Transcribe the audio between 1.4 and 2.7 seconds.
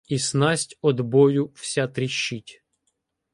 вся тріщить.